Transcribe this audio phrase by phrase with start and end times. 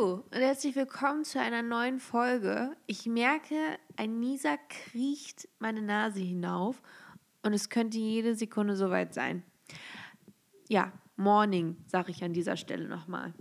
[0.00, 2.74] Hallo und herzlich willkommen zu einer neuen Folge.
[2.86, 3.54] Ich merke,
[3.96, 6.80] ein Nieser kriecht meine Nase hinauf
[7.42, 9.42] und es könnte jede Sekunde soweit sein.
[10.68, 13.34] Ja, Morning, sage ich an dieser Stelle nochmal.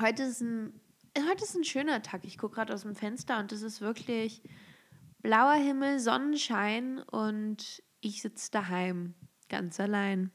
[0.00, 0.72] Heute ist ein,
[1.18, 2.24] heute ist ein schöner Tag.
[2.24, 4.42] Ich gucke gerade aus dem Fenster und es ist wirklich
[5.20, 9.14] blauer Himmel, Sonnenschein und ich sitze daheim,
[9.50, 10.30] ganz allein.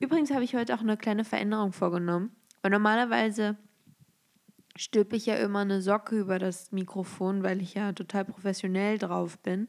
[0.00, 2.36] Übrigens habe ich heute auch eine kleine Veränderung vorgenommen.
[2.66, 3.56] Weil normalerweise
[4.76, 9.38] stülpe ich ja immer eine Socke über das Mikrofon, weil ich ja total professionell drauf
[9.38, 9.68] bin.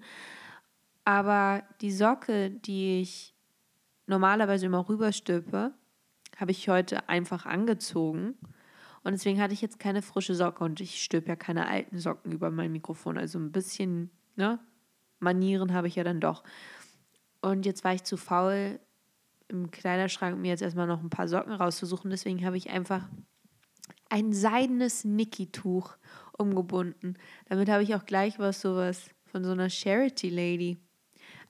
[1.06, 3.34] Aber die Socke, die ich
[4.06, 5.74] normalerweise immer rüberstülpe,
[6.36, 8.36] habe ich heute einfach angezogen.
[9.04, 12.32] Und deswegen hatte ich jetzt keine frische Socke und ich stülpe ja keine alten Socken
[12.32, 13.18] über mein Mikrofon.
[13.18, 14.60] Also ein bisschen, ne?
[15.20, 16.44] Manieren habe ich ja dann doch.
[17.42, 18.80] Und jetzt war ich zu faul,
[19.48, 22.12] im Kleiderschrank mir jetzt erstmal noch ein paar Socken rauszusuchen.
[22.12, 23.08] Deswegen habe ich einfach
[24.10, 25.98] ein seidenes Niki-Tuch
[26.38, 27.16] umgebunden.
[27.50, 30.78] Damit habe ich auch gleich was sowas von so einer Charity Lady.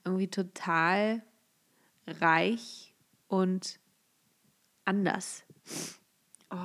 [0.03, 1.22] Irgendwie total
[2.08, 2.94] reich
[3.28, 3.80] und
[4.85, 5.44] anders.
[6.50, 6.55] Oh,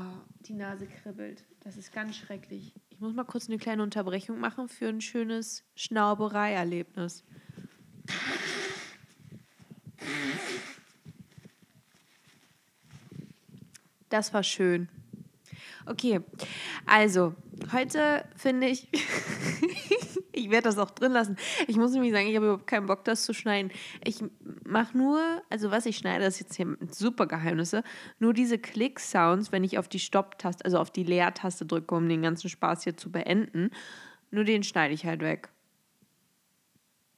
[0.41, 1.45] die Nase kribbelt.
[1.61, 2.73] Das ist ganz schrecklich.
[2.91, 7.25] Ich muss mal kurz eine kleine Unterbrechung machen für ein schönes Schnauberei-Erlebnis.
[14.09, 14.89] Das war schön.
[15.87, 16.21] Okay,
[16.87, 17.35] also
[17.73, 18.89] heute finde ich,
[20.33, 21.37] ich werde das auch drin lassen.
[21.67, 23.73] Ich muss nämlich sagen, ich habe überhaupt keinen Bock, das zu schneiden.
[24.05, 24.23] Ich
[24.65, 27.83] mache nur, also was ich schneide, das ist jetzt hier super Geheimnisse,
[28.19, 32.23] nur diese Klick-Sounds, wenn ich auf die Stopp-Taste, also auf die Leertaste drücke, um den
[32.23, 33.71] ganzen Spaß hier zu beenden.
[34.31, 35.49] Nur den schneide ich halt weg.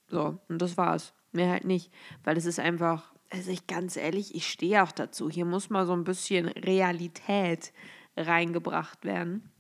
[0.09, 1.13] So, und das war's.
[1.33, 1.93] Mehr halt nicht,
[2.23, 5.29] weil es ist einfach also ich ganz ehrlich, ich stehe auch dazu.
[5.29, 7.73] Hier muss mal so ein bisschen Realität
[8.17, 9.51] reingebracht werden.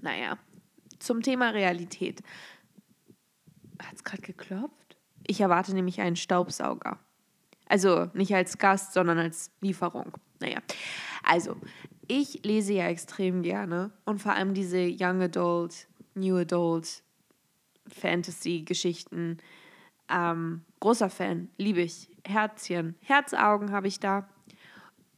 [0.00, 0.38] Naja,
[0.98, 2.22] zum Thema Realität.
[3.82, 4.96] Hat es gerade geklopft?
[5.26, 6.98] Ich erwarte nämlich einen Staubsauger.
[7.68, 10.12] Also nicht als Gast, sondern als Lieferung.
[10.40, 10.58] Naja,
[11.24, 11.56] also
[12.06, 17.02] ich lese ja extrem gerne und vor allem diese Young Adult, New Adult
[17.88, 19.38] Fantasy-Geschichten
[20.08, 22.08] ähm, großer Fan, liebe ich.
[22.24, 24.28] Herzchen, Herzaugen habe ich da.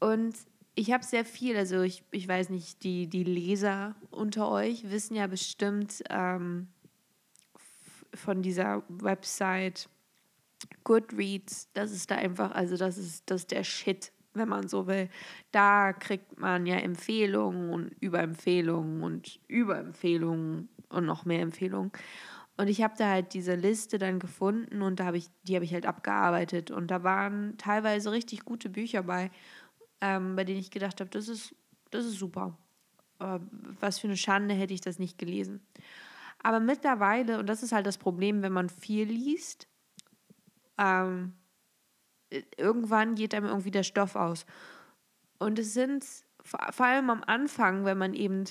[0.01, 0.35] Und
[0.79, 5.17] ich habe sehr viel, also ich, ich weiß nicht, die, die Leser unter euch wissen
[5.17, 6.69] ja bestimmt ähm,
[8.15, 9.89] von dieser Website
[10.85, 14.87] Goodreads, das ist da einfach, also das ist, das ist der Shit, wenn man so
[14.87, 15.09] will.
[15.51, 21.91] Da kriegt man ja Empfehlungen und Überempfehlungen und Überempfehlungen und noch mehr Empfehlungen.
[22.57, 25.65] Und ich habe da halt diese Liste dann gefunden und da habe ich, die habe
[25.65, 26.71] ich halt abgearbeitet.
[26.71, 29.31] Und da waren teilweise richtig gute Bücher bei,
[30.01, 31.55] ähm, bei denen ich gedacht habe, das ist,
[31.91, 32.57] das ist super.
[33.21, 33.39] Äh,
[33.81, 35.61] was für eine Schande hätte ich das nicht gelesen.
[36.43, 39.69] Aber mittlerweile, und das ist halt das Problem, wenn man viel liest,
[40.79, 41.35] ähm,
[42.57, 44.47] irgendwann geht einem irgendwie der Stoff aus.
[45.39, 46.05] Und es sind
[46.45, 48.45] vor allem am Anfang, wenn man eben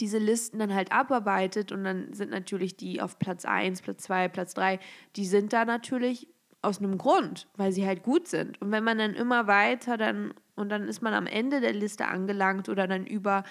[0.00, 4.28] diese Listen dann halt abarbeitet und dann sind natürlich die auf Platz 1, Platz 2,
[4.28, 4.80] Platz 3,
[5.16, 6.28] die sind da natürlich
[6.62, 8.60] aus einem Grund, weil sie halt gut sind.
[8.62, 12.06] Und wenn man dann immer weiter dann und dann ist man am Ende der Liste
[12.06, 13.44] angelangt oder dann über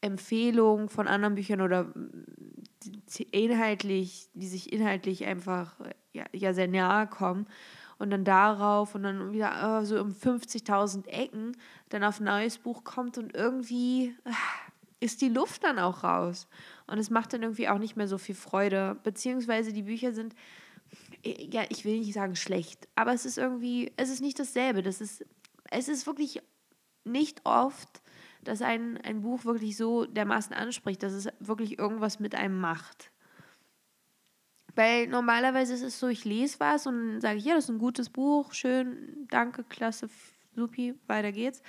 [0.00, 1.92] Empfehlungen von anderen Büchern oder
[3.30, 5.74] inhaltlich, die sich inhaltlich einfach
[6.12, 7.46] ja, ja sehr nahe kommen
[7.98, 11.56] und dann darauf und dann wieder oh, so um 50.000 Ecken
[11.88, 14.70] dann auf ein neues Buch kommt und irgendwie ach,
[15.00, 16.48] ist die Luft dann auch raus.
[16.86, 18.96] Und es macht dann irgendwie auch nicht mehr so viel Freude.
[19.04, 20.34] Beziehungsweise die Bücher sind,
[21.24, 24.82] ja, ich will nicht sagen schlecht, aber es ist irgendwie, es ist nicht dasselbe.
[24.82, 25.24] Das ist,
[25.70, 26.40] es ist wirklich
[27.04, 28.02] nicht oft,
[28.44, 33.10] dass ein, ein Buch wirklich so dermaßen anspricht, dass es wirklich irgendwas mit einem macht.
[34.74, 37.78] Weil normalerweise ist es so, ich lese was und sage ich, ja, das ist ein
[37.78, 40.08] gutes Buch, schön, danke, klasse,
[40.58, 41.62] supi, weiter geht's.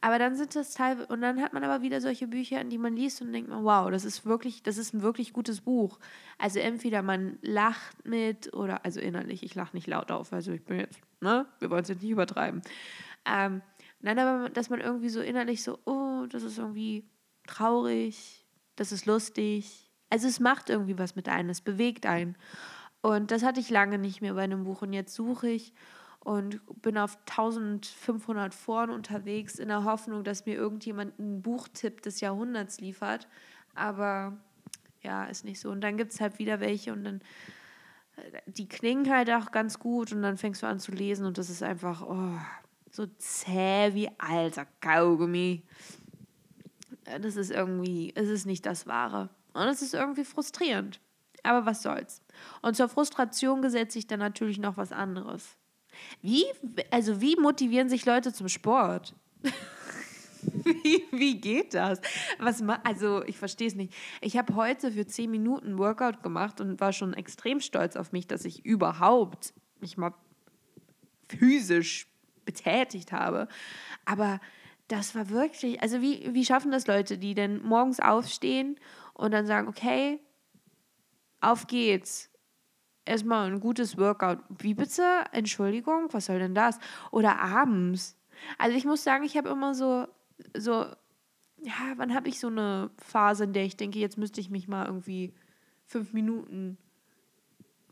[0.00, 2.96] Aber dann sind das teilweise, und dann hat man aber wieder solche Bücher, die man
[2.96, 5.98] liest und denkt wow, das ist wirklich, das ist ein wirklich gutes Buch.
[6.38, 10.64] Also entweder man lacht mit oder, also innerlich, ich lache nicht laut auf, also ich
[10.64, 12.62] bin jetzt, ne, wir wollen es jetzt nicht übertreiben.
[13.26, 13.62] Ähm,
[14.00, 17.04] nein, aber dass man irgendwie so innerlich so, oh, das ist irgendwie
[17.46, 18.46] traurig,
[18.76, 19.90] das ist lustig.
[20.08, 22.36] Also es macht irgendwie was mit einem, es bewegt einen.
[23.02, 25.72] Und das hatte ich lange nicht mehr bei einem Buch und jetzt suche ich
[26.20, 32.20] und bin auf 1500 Foren unterwegs in der Hoffnung, dass mir irgendjemand einen Buchtipp des
[32.20, 33.26] Jahrhunderts liefert.
[33.74, 34.36] Aber
[35.02, 35.70] ja, ist nicht so.
[35.70, 37.20] Und dann gibt es halt wieder welche und dann,
[38.16, 41.38] äh, die klingen halt auch ganz gut und dann fängst du an zu lesen und
[41.38, 42.38] das ist einfach oh,
[42.90, 45.62] so zäh wie alter Kaugummi.
[47.04, 49.30] das ist irgendwie, es ist nicht das Wahre.
[49.54, 51.00] Und es ist irgendwie frustrierend.
[51.42, 52.22] Aber was soll's.
[52.60, 55.56] Und zur Frustration gesetzt sich dann natürlich noch was anderes.
[56.22, 56.44] Wie,
[56.90, 59.14] also wie motivieren sich Leute zum Sport?
[60.42, 62.00] wie, wie geht das?
[62.38, 63.94] Was also ich verstehe es nicht.
[64.20, 68.26] Ich habe heute für 10 Minuten Workout gemacht und war schon extrem stolz auf mich,
[68.26, 70.14] dass ich überhaupt mich mal
[71.28, 72.06] physisch
[72.44, 73.48] betätigt habe.
[74.04, 74.40] Aber
[74.88, 78.76] das war wirklich, also wie, wie schaffen das Leute, die denn morgens aufstehen
[79.14, 80.18] und dann sagen, okay,
[81.40, 82.29] auf geht's.
[83.04, 84.38] Erstmal ein gutes Workout.
[84.58, 85.24] Wie bitte?
[85.32, 86.78] Entschuldigung, was soll denn das?
[87.10, 88.16] Oder abends.
[88.58, 90.06] Also ich muss sagen, ich habe immer so,
[90.56, 90.86] so,
[91.62, 94.68] ja, wann habe ich so eine Phase, in der ich denke, jetzt müsste ich mich
[94.68, 95.34] mal irgendwie
[95.84, 96.78] fünf Minuten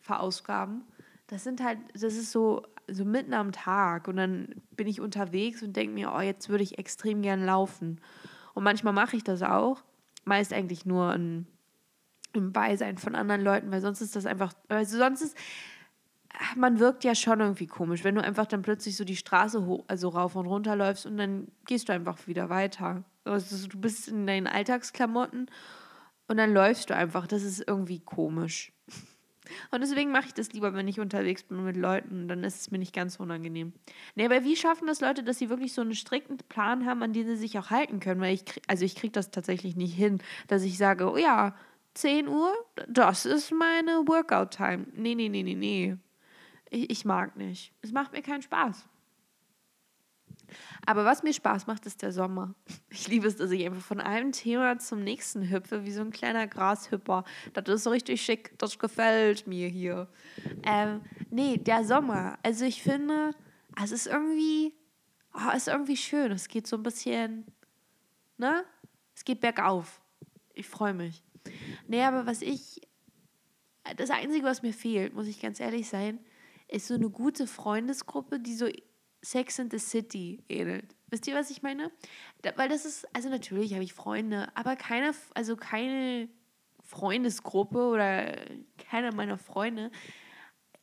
[0.01, 0.85] verausgaben.
[1.27, 5.63] Das sind halt, das ist so, so mitten am Tag und dann bin ich unterwegs
[5.63, 8.01] und denke mir, oh, jetzt würde ich extrem gern laufen.
[8.55, 9.83] Und manchmal mache ich das auch.
[10.25, 11.47] Meist eigentlich nur in,
[12.33, 15.37] im Beisein von anderen Leuten, weil sonst ist das einfach, also sonst ist,
[16.57, 19.85] man wirkt ja schon irgendwie komisch, wenn du einfach dann plötzlich so die Straße hoch,
[19.89, 23.05] also rauf und runter läufst und dann gehst du einfach wieder weiter.
[23.25, 25.51] Also du bist in deinen Alltagsklamotten
[26.29, 27.27] und dann läufst du einfach.
[27.27, 28.73] Das ist irgendwie komisch.
[29.71, 32.29] Und deswegen mache ich das lieber, wenn ich unterwegs bin mit Leuten.
[32.29, 33.73] Dann ist es mir nicht ganz unangenehm.
[34.15, 37.15] Nee, aber wie schaffen das Leute, dass sie wirklich so einen strikten Plan haben, an
[37.15, 38.21] den sie sich auch halten können?
[38.21, 41.55] Weil ich, krieg, also ich kriege das tatsächlich nicht hin, dass ich sage, oh ja,
[41.99, 42.53] 10 Uhr,
[42.87, 44.87] das ist meine Workout-Time.
[44.95, 45.97] Nee, nee, nee, nee, nee.
[46.71, 47.73] Ich, ich mag nicht.
[47.83, 48.87] Es macht mir keinen Spaß.
[50.87, 52.55] Aber was mir Spaß macht, ist der Sommer.
[52.91, 56.11] Ich liebe es, dass ich einfach von einem Thema zum nächsten hüpfe, wie so ein
[56.11, 57.25] kleiner Grashüpper.
[57.53, 60.09] Das ist so richtig schick, das gefällt mir hier.
[60.65, 62.39] Ähm, nee, der Sommer.
[62.43, 63.33] Also ich finde,
[63.83, 64.73] es ist irgendwie,
[65.35, 66.33] oh, es ist irgendwie schön.
[66.33, 67.45] Es geht so ein bisschen,
[68.37, 68.65] ne?
[69.15, 70.01] Es geht bergauf.
[70.55, 71.23] Ich freue mich.
[71.87, 72.81] Nee, aber was ich,
[73.97, 76.19] das Einzige, was mir fehlt, muss ich ganz ehrlich sein,
[76.69, 78.69] ist so eine gute Freundesgruppe, die so
[79.23, 80.95] Sex in the City ähnelt.
[81.09, 81.91] Wisst ihr, was ich meine?
[82.43, 86.29] Da, weil das ist, also natürlich habe ich Freunde, aber keine, also keine
[86.83, 88.37] Freundesgruppe oder
[88.79, 89.91] keiner meiner Freunde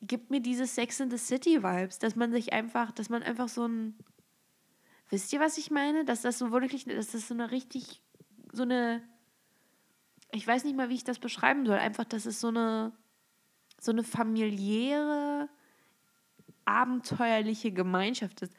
[0.01, 3.47] gibt mir diese Sex in the City Vibes, dass man sich einfach, dass man einfach
[3.47, 3.97] so ein,
[5.09, 6.05] wisst ihr, was ich meine?
[6.05, 8.01] Dass das so wirklich, dass das so eine richtig,
[8.51, 9.01] so eine,
[10.31, 12.91] ich weiß nicht mal, wie ich das beschreiben soll, einfach, dass es so eine,
[13.79, 15.49] so eine familiäre,
[16.65, 18.53] abenteuerliche Gemeinschaft ist.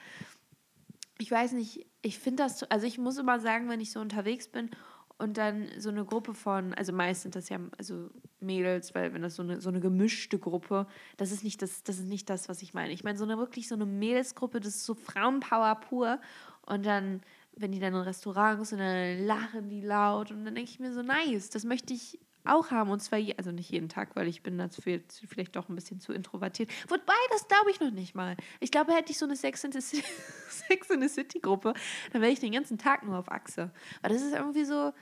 [1.19, 4.49] Ich weiß nicht, ich finde das, also ich muss immer sagen, wenn ich so unterwegs
[4.49, 4.71] bin
[5.19, 9.23] und dann so eine Gruppe von, also meist sind das ja also Mädels, weil wenn
[9.23, 10.87] das so eine, so eine gemischte Gruppe,
[11.17, 12.93] das ist nicht das, das ist nicht das, was ich meine.
[12.93, 16.21] Ich meine so eine wirklich so eine Mädelsgruppe, das ist so Frauenpower pur
[16.62, 17.23] und dann,
[17.56, 20.93] wenn die dann in Restaurants sind, dann lachen die laut und dann denke ich mir
[20.93, 22.91] so, nice, das möchte ich auch haben.
[22.91, 26.12] Und zwar, also nicht jeden Tag, weil ich bin dafür vielleicht doch ein bisschen zu
[26.12, 26.70] introvertiert.
[26.88, 28.37] Wobei, das glaube ich noch nicht mal.
[28.61, 30.05] Ich glaube, hätte ich so eine Sex in the, City,
[30.49, 31.75] Sex in the City Gruppe,
[32.12, 33.70] dann wäre ich den ganzen Tag nur auf Achse.
[34.02, 34.93] Weil das ist irgendwie so,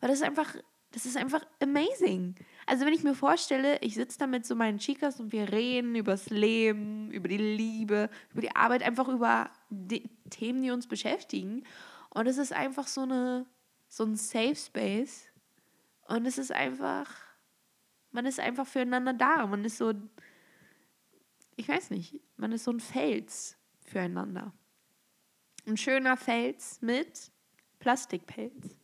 [0.00, 0.54] weil das ist einfach,
[0.92, 2.34] das ist einfach amazing.
[2.66, 5.96] Also wenn ich mir vorstelle, ich sitze da mit so meinen Chicas und wir reden
[5.96, 10.86] über das Leben, über die Liebe, über die Arbeit, einfach über die Themen, die uns
[10.86, 11.64] beschäftigen.
[12.14, 13.46] Und es ist einfach so eine,
[13.88, 15.32] so ein Safe Space,
[16.12, 17.08] und es ist einfach,
[18.10, 19.46] man ist einfach füreinander da.
[19.46, 19.94] Man ist so,
[21.56, 23.56] ich weiß nicht, man ist so ein Fels
[23.86, 24.52] füreinander.
[25.66, 27.30] Ein schöner Fels mit
[27.78, 28.76] Plastikpelz.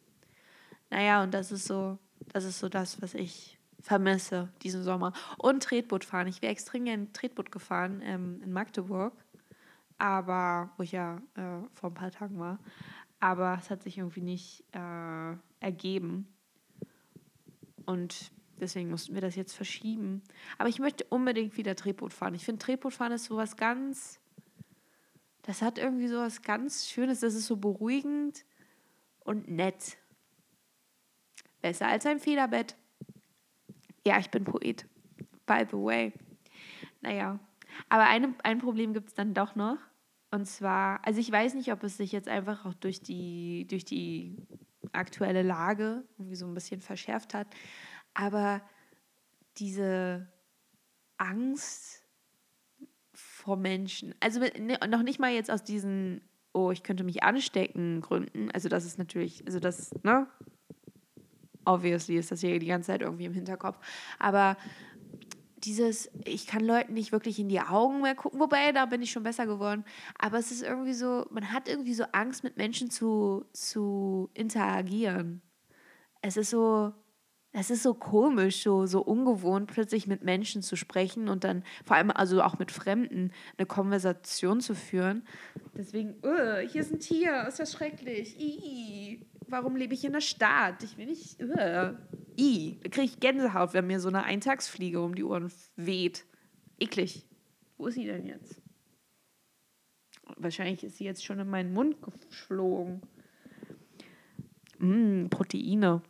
[0.91, 1.99] Naja, und das ist so,
[2.33, 5.12] das ist so das, was ich vermisse diesen Sommer.
[5.37, 6.29] Und Tretboot fahren.
[6.29, 9.12] Ich wäre extrem gerne Tretboot gefahren ähm, in Magdeburg,
[9.99, 12.59] aber wo ich ja äh, vor ein paar Tagen war.
[13.21, 16.29] Aber es hat sich irgendwie nicht äh, ergeben.
[17.85, 20.23] Und deswegen mussten wir das jetzt verschieben.
[20.59, 22.35] Aber ich möchte unbedingt wieder Tretboot fahren.
[22.35, 24.21] Ich finde, Tretboot fahren ist sowas ganz.
[25.43, 27.21] Das hat irgendwie sowas ganz Schönes.
[27.21, 28.45] Das ist so beruhigend
[29.21, 29.97] und nett.
[31.61, 32.77] Besser als ein Federbett.
[34.07, 34.87] Ja, ich bin Poet.
[35.47, 36.13] By the way.
[37.01, 37.39] Naja.
[37.89, 39.79] Aber eine, ein Problem gibt es dann doch noch.
[40.31, 43.85] Und zwar, also ich weiß nicht, ob es sich jetzt einfach auch durch die, durch
[43.85, 44.37] die
[44.93, 47.47] aktuelle Lage irgendwie so ein bisschen verschärft hat.
[48.15, 48.63] Aber
[49.57, 50.29] diese
[51.17, 52.05] Angst
[53.13, 56.21] vor Menschen, also ne, noch nicht mal jetzt aus diesen,
[56.53, 60.27] oh, ich könnte mich anstecken Gründen, also das ist natürlich, also das, ne?
[61.65, 63.79] Obviously ist das hier die ganze Zeit irgendwie im Hinterkopf.
[64.19, 64.57] Aber
[65.65, 69.11] dieses, ich kann Leuten nicht wirklich in die Augen mehr gucken, wobei da bin ich
[69.11, 69.85] schon besser geworden.
[70.19, 75.43] Aber es ist irgendwie so, man hat irgendwie so Angst, mit Menschen zu, zu interagieren.
[76.23, 76.93] Es ist so,
[77.59, 81.97] es ist so komisch, so, so ungewohnt, plötzlich mit Menschen zu sprechen und dann vor
[81.97, 85.27] allem also auch mit Fremden eine Konversation zu führen.
[85.77, 88.38] Deswegen, uh, hier ist ein Tier, ist das schrecklich.
[88.38, 90.83] Ii, warum lebe ich in der Stadt?
[90.83, 91.43] Ich will nicht.
[91.43, 91.95] Uh,
[92.38, 96.25] I, da kriege ich Gänsehaut, wenn mir so eine Eintagsfliege um die Ohren weht.
[96.79, 97.27] Eklig.
[97.77, 98.61] Wo ist sie denn jetzt?
[100.37, 103.03] Wahrscheinlich ist sie jetzt schon in meinen Mund geflogen.
[104.79, 106.03] Mm, Proteine.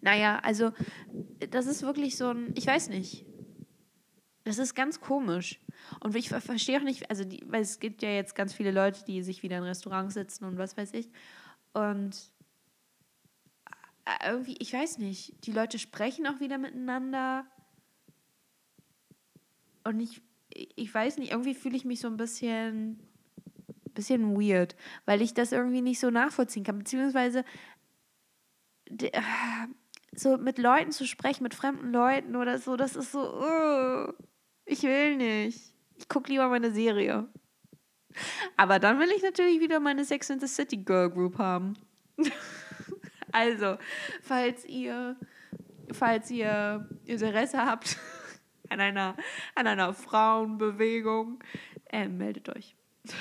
[0.00, 0.72] Naja, also
[1.50, 3.26] das ist wirklich so ein, ich weiß nicht.
[4.44, 5.60] Das ist ganz komisch.
[6.00, 9.04] Und ich verstehe auch nicht, also die, weil es gibt ja jetzt ganz viele Leute,
[9.04, 11.10] die sich wieder in Restaurants sitzen und was weiß ich.
[11.72, 12.16] Und
[14.06, 17.46] äh, irgendwie, ich weiß nicht, die Leute sprechen auch wieder miteinander.
[19.84, 20.22] Und ich,
[20.54, 22.98] ich weiß nicht, irgendwie fühle ich mich so ein bisschen,
[23.94, 26.78] bisschen weird, weil ich das irgendwie nicht so nachvollziehen kann.
[26.78, 27.44] Beziehungsweise
[30.14, 34.12] so mit Leuten zu sprechen, mit fremden Leuten oder so, das ist so, uh,
[34.64, 35.74] ich will nicht.
[35.96, 37.28] Ich gucke lieber meine Serie.
[38.56, 41.76] Aber dann will ich natürlich wieder meine Sex in the City Girl Group haben.
[43.32, 43.78] also,
[44.22, 45.16] falls ihr,
[45.92, 47.96] falls ihr Interesse habt
[48.68, 49.16] an einer,
[49.54, 51.42] an einer Frauenbewegung,
[51.90, 52.76] äh, meldet euch.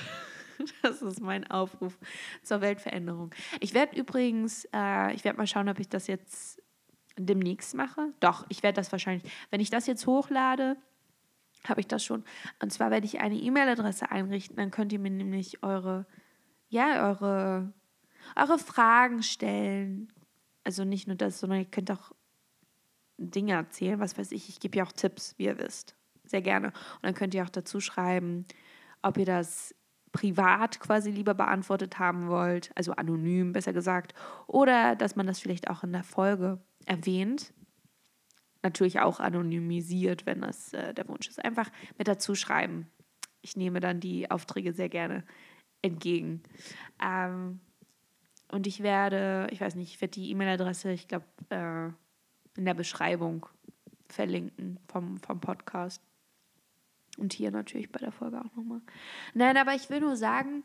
[0.81, 1.97] Das ist mein Aufruf
[2.43, 3.33] zur Weltveränderung.
[3.61, 6.61] Ich werde übrigens, äh, ich werde mal schauen, ob ich das jetzt
[7.25, 8.13] demnächst mache.
[8.19, 10.77] Doch, ich werde das wahrscheinlich, wenn ich das jetzt hochlade,
[11.67, 12.23] habe ich das schon.
[12.61, 16.05] Und zwar werde ich eine E-Mail-Adresse einrichten, dann könnt ihr mir nämlich eure,
[16.69, 17.73] ja, eure,
[18.35, 20.11] eure Fragen stellen.
[20.63, 22.11] Also nicht nur das, sondern ihr könnt auch
[23.17, 24.49] Dinge erzählen, was weiß ich.
[24.49, 25.95] Ich gebe ja auch Tipps, wie ihr wisst.
[26.23, 26.67] Sehr gerne.
[26.67, 28.45] Und dann könnt ihr auch dazu schreiben,
[29.01, 29.75] ob ihr das
[30.11, 34.13] privat quasi lieber beantwortet haben wollt, also anonym besser gesagt,
[34.47, 37.53] oder dass man das vielleicht auch in der Folge erwähnt.
[38.61, 41.43] Natürlich auch anonymisiert, wenn das äh, der Wunsch ist.
[41.43, 42.87] Einfach mit dazu schreiben.
[43.41, 45.23] Ich nehme dann die Aufträge sehr gerne
[45.81, 46.43] entgegen.
[47.01, 47.61] Ähm,
[48.51, 51.87] und ich werde, ich weiß nicht, ich werde die E-Mail-Adresse, ich glaube, äh,
[52.57, 53.45] in der Beschreibung
[54.09, 56.01] verlinken vom, vom Podcast.
[57.17, 58.81] Und hier natürlich bei der Folge auch nochmal.
[59.33, 60.63] Nein, aber ich will nur sagen,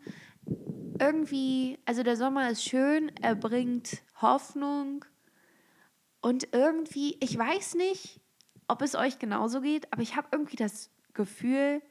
[1.00, 5.04] irgendwie, also der Sommer ist schön, er bringt Hoffnung.
[6.24, 8.18] Und irgendwie, ich weiß nicht,
[8.66, 11.82] ob es euch genauso geht, aber ich habe irgendwie das Gefühl,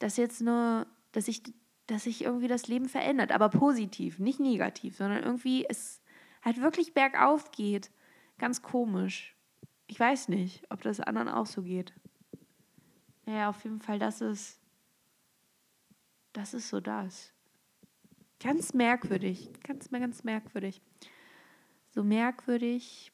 [0.00, 1.44] dass jetzt nur, dass sich
[1.86, 6.02] dass sich irgendwie das Leben verändert, aber positiv, nicht negativ, sondern irgendwie es
[6.42, 7.92] halt wirklich bergauf geht.
[8.36, 9.36] Ganz komisch.
[9.86, 11.92] Ich weiß nicht, ob das anderen auch so geht.
[13.26, 14.60] Ja, auf jeden Fall, das ist,
[16.32, 17.32] das ist so das.
[18.40, 20.82] Ganz merkwürdig, ganz, ganz merkwürdig.
[21.90, 23.12] So merkwürdig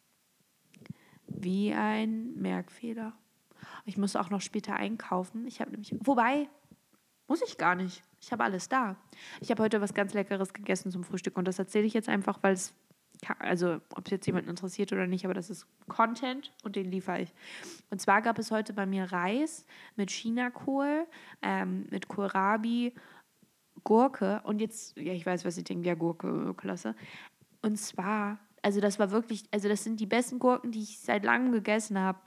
[1.39, 3.13] wie ein Merkfehler.
[3.85, 5.47] Ich muss auch noch später einkaufen.
[5.47, 6.49] Ich habe nämlich, wobei,
[7.29, 8.03] muss ich gar nicht.
[8.21, 8.97] Ich habe alles da.
[9.41, 12.43] Ich habe heute was ganz Leckeres gegessen zum Frühstück und das erzähle ich jetzt einfach,
[12.43, 12.75] weil es
[13.39, 17.23] also ob es jetzt jemanden interessiert oder nicht, aber das ist Content und den liefere
[17.23, 17.35] ich.
[17.91, 19.67] Und zwar gab es heute bei mir Reis
[19.97, 21.07] mit Chinakohl,
[21.43, 22.95] ähm, mit Kohlrabi,
[23.85, 26.95] Gurke und jetzt, ja, ich weiß, was ich denke, ja, Gurke, klasse.
[27.63, 31.25] Und zwar, also das war wirklich, also das sind die besten Gurken, die ich seit
[31.25, 32.19] langem gegessen habe.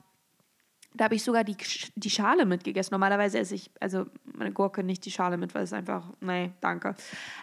[0.94, 1.54] Da habe ich sogar die,
[1.96, 2.92] die Schale mitgegessen.
[2.92, 6.94] Normalerweise esse ich, also meine Gurke nicht die Schale mit, weil es einfach, nee, danke.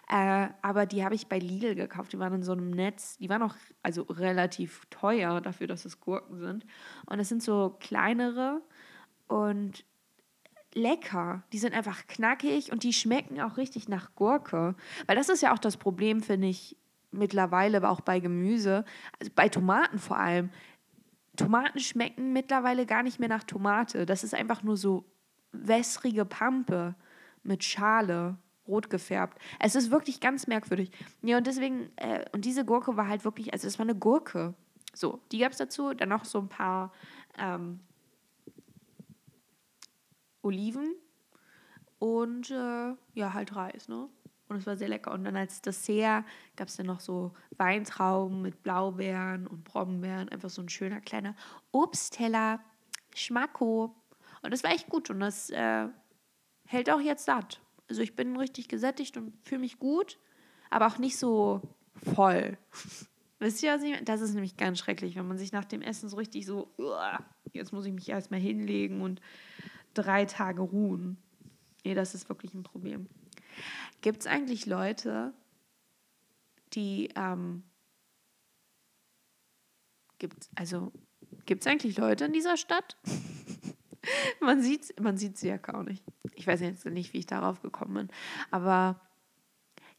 [0.10, 2.12] Äh, aber die habe ich bei Lidl gekauft.
[2.12, 3.18] Die waren in so einem Netz.
[3.20, 6.66] Die waren auch also relativ teuer dafür, dass es Gurken sind.
[7.06, 8.64] Und es sind so kleinere
[9.28, 9.86] und
[10.74, 11.44] lecker.
[11.54, 14.74] Die sind einfach knackig und die schmecken auch richtig nach Gurke.
[15.06, 16.76] Weil das ist ja auch das Problem, finde ich,
[17.12, 18.86] mittlerweile, aber auch bei Gemüse,
[19.20, 20.50] also bei Tomaten vor allem
[21.36, 24.06] Tomaten schmecken mittlerweile gar nicht mehr nach Tomate.
[24.06, 25.06] Das ist einfach nur so
[25.52, 26.96] wässrige Pampe
[27.44, 28.38] mit Schale,
[28.68, 29.40] rot gefärbt.
[29.60, 30.92] Es ist wirklich ganz merkwürdig.
[31.22, 34.56] Ja, und deswegen, äh, und diese Gurke war halt wirklich, also es war eine Gurke.
[34.94, 35.94] So, die gab es dazu.
[35.94, 36.92] Dann noch so ein paar
[37.38, 37.80] ähm,
[40.42, 40.96] Oliven
[42.00, 44.10] und äh, ja, halt Reis, ne?
[44.50, 45.12] Und es war sehr lecker.
[45.12, 46.24] Und dann als Dessert
[46.56, 50.30] gab es dann noch so Weintrauben mit Blaubeeren und Brombeeren.
[50.30, 51.36] Einfach so ein schöner kleiner
[51.72, 52.62] Obstteller.
[53.14, 53.96] Schmacko.
[54.42, 55.10] Und das war echt gut.
[55.10, 55.88] Und das äh,
[56.66, 57.62] hält auch jetzt satt.
[57.90, 60.20] Also ich bin richtig gesättigt und fühle mich gut,
[60.70, 61.62] aber auch nicht so
[62.14, 62.58] voll.
[63.40, 64.04] Wisst ihr, was ich meine?
[64.04, 66.72] Das ist nämlich ganz schrecklich, wenn man sich nach dem Essen so richtig so,
[67.54, 69.22] jetzt muss ich mich erstmal hinlegen und
[69.94, 71.18] drei Tage ruhen.
[71.84, 73.08] Nee, das ist wirklich ein Problem.
[74.02, 75.34] Gibt es eigentlich Leute,
[76.74, 77.64] die, ähm,
[80.20, 80.92] gibt also
[81.46, 82.98] gibt es eigentlich Leute in dieser Stadt?
[84.42, 86.04] man sieht man sieht sie ja gar nicht.
[86.36, 88.10] Ich weiß jetzt nicht, wie ich darauf gekommen bin,
[88.52, 89.02] aber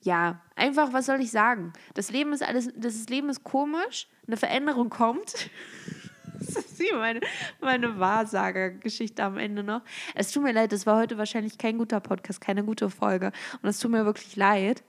[0.00, 1.72] ja, einfach, was soll ich sagen?
[1.94, 5.50] Das Leben ist alles, das Leben ist komisch, eine Veränderung kommt.
[6.38, 7.20] das ist meine,
[7.60, 9.82] meine Wahrsager-Geschichte am Ende noch.
[10.14, 13.32] Es tut mir leid, es war heute wahrscheinlich kein guter Podcast, keine gute Folge.
[13.62, 14.82] Und es tut mir wirklich leid.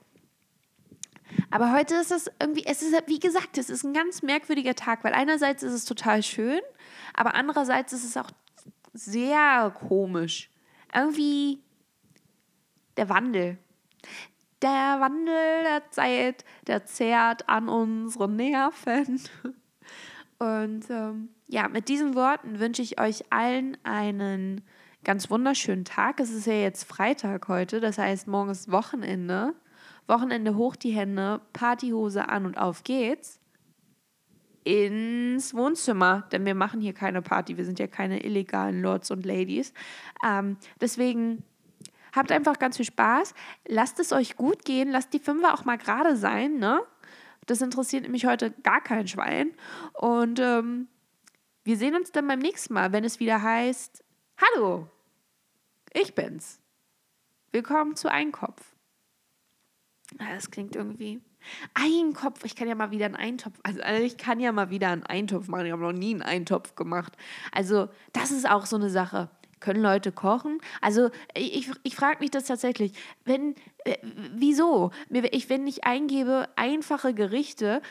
[1.50, 5.04] Aber heute ist es irgendwie, es ist, wie gesagt, es ist ein ganz merkwürdiger Tag,
[5.04, 6.60] weil einerseits ist es total schön,
[7.14, 8.30] aber andererseits ist es auch
[8.92, 10.50] sehr komisch.
[10.94, 11.60] Irgendwie
[12.96, 13.58] der Wandel.
[14.62, 19.20] Der Wandel der Zeit, der zehrt an unseren Nerven.
[20.38, 24.62] Und ähm, ja, mit diesen Worten wünsche ich euch allen einen
[25.02, 26.20] ganz wunderschönen Tag.
[26.20, 29.54] Es ist ja jetzt Freitag heute, das heißt, morgen ist Wochenende.
[30.06, 33.40] Wochenende hoch die Hände, Partyhose an und auf geht's
[34.62, 39.26] ins Wohnzimmer, denn wir machen hier keine Party, wir sind ja keine illegalen Lords und
[39.26, 39.72] Ladies.
[40.24, 41.42] Ähm, deswegen
[42.14, 43.34] habt einfach ganz viel Spaß,
[43.66, 46.80] lasst es euch gut gehen, lasst die Fünfer auch mal gerade sein, ne?
[47.46, 49.52] Das interessiert nämlich heute gar kein Schwein.
[49.94, 50.88] Und ähm,
[51.64, 54.02] wir sehen uns dann beim nächsten Mal, wenn es wieder heißt,
[54.40, 54.88] Hallo,
[55.92, 56.60] ich bin's.
[57.52, 58.74] Willkommen zu Einkopf.
[60.18, 61.20] Das klingt irgendwie.
[61.74, 64.88] Einkopf, ich kann ja mal wieder einen Eintopf, also, also ich kann ja mal wieder
[64.88, 65.66] einen Eintopf machen.
[65.66, 67.16] Ich habe noch nie einen Eintopf gemacht.
[67.52, 69.30] Also, das ist auch so eine Sache.
[69.58, 70.58] Können Leute kochen?
[70.80, 72.92] Also, ich, ich frage mich das tatsächlich.
[73.24, 73.98] Wenn, äh,
[74.34, 74.90] wieso?
[75.10, 77.82] Ich, wenn ich eingebe einfache Gerichte,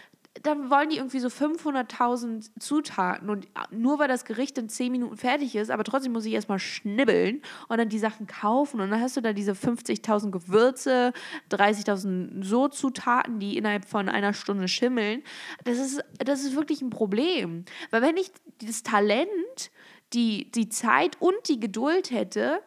[0.44, 5.18] dann wollen die irgendwie so 500.000 Zutaten und nur weil das Gericht in 10 Minuten
[5.18, 9.02] fertig ist, aber trotzdem muss ich erstmal schnibbeln und dann die Sachen kaufen und dann
[9.02, 11.14] hast du da diese 50.000 Gewürze,
[11.52, 15.24] 30.000 so Zutaten, die innerhalb von einer Stunde schimmeln.
[15.64, 17.66] Das ist, das ist wirklich ein Problem.
[17.92, 18.32] Weil wenn ich
[18.66, 19.72] das Talent,
[20.14, 22.62] die, die Zeit und die Geduld hätte,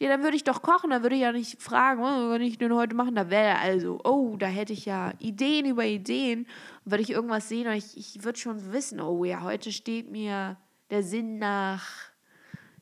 [0.00, 2.42] ja, dann würde ich doch kochen, dann würde ich ja nicht fragen, oh, was kann
[2.42, 3.16] ich denn heute machen?
[3.16, 6.46] Da wäre also, oh, da hätte ich ja Ideen über Ideen.
[6.84, 10.56] Würde ich irgendwas sehen und ich, ich würde schon wissen, oh ja, heute steht mir
[10.90, 11.84] der Sinn nach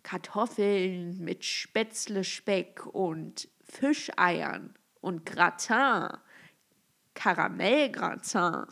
[0.02, 6.18] Kartoffeln mit Spätzle, Speck und Fischeiern und Gratin.
[7.16, 8.66] Karamellgratin.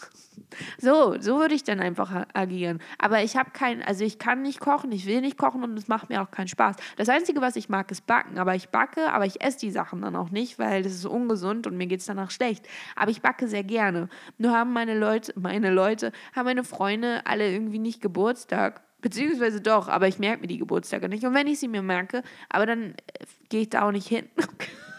[0.79, 2.81] So, so würde ich dann einfach agieren.
[2.99, 5.89] Aber ich habe keinen, also ich kann nicht kochen, ich will nicht kochen und es
[5.89, 6.77] macht mir auch keinen Spaß.
[6.97, 8.39] Das Einzige, was ich mag, ist backen.
[8.39, 11.67] Aber ich backe, aber ich esse die Sachen dann auch nicht, weil das ist ungesund
[11.67, 12.69] und mir geht es danach schlecht.
[12.95, 14.09] Aber ich backe sehr gerne.
[14.39, 18.83] Nur haben meine Leute, meine Leute, haben meine Freunde alle irgendwie nicht Geburtstag.
[19.01, 21.25] Beziehungsweise doch, aber ich merke mir die Geburtstage nicht.
[21.25, 24.29] Und wenn ich sie mir merke, aber dann äh, gehe ich da auch nicht hin.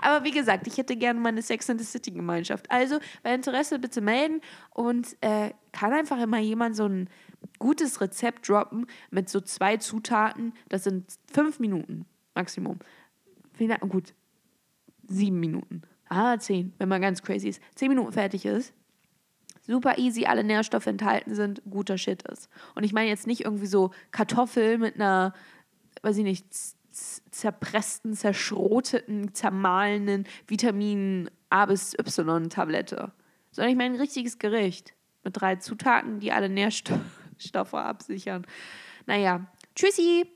[0.00, 2.70] Aber wie gesagt, ich hätte gerne meine Sex and the City Gemeinschaft.
[2.70, 7.08] Also bei Interesse bitte melden und äh, kann einfach immer jemand so ein
[7.58, 10.54] gutes Rezept droppen mit so zwei Zutaten.
[10.68, 12.78] Das sind fünf Minuten Maximum.
[13.88, 14.14] Gut,
[15.06, 15.82] sieben Minuten.
[16.08, 17.62] Ah, zehn, wenn man ganz crazy ist.
[17.74, 18.74] Zehn Minuten fertig ist.
[19.66, 22.50] Super easy, alle Nährstoffe enthalten sind, guter Shit ist.
[22.74, 25.32] Und ich meine jetzt nicht irgendwie so Kartoffel mit einer,
[26.02, 26.46] weiß ich nicht,
[26.94, 33.12] zerpressten, zerschroteten, zermahlenen Vitamin A bis Y-Tablette,
[33.50, 37.04] sondern ich meine ein richtiges Gericht mit drei Zutaten, die alle Nährstoffe
[37.74, 38.46] absichern.
[39.06, 40.33] Naja, tschüssi!